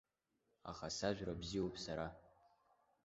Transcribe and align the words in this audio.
Аха 0.69 0.87
сажәра 0.97 1.39
бзиоуп 1.41 1.75
сара! 1.85 2.07